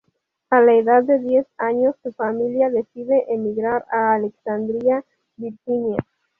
A 0.49 0.61
la 0.61 0.73
edad 0.73 1.03
de 1.03 1.19
diez 1.19 1.45
años, 1.59 1.93
su 2.01 2.11
familia 2.13 2.71
decide 2.71 3.23
emigrar 3.31 3.85
a 3.91 4.15
Alexandria, 4.15 5.05
Virginia. 5.37 5.99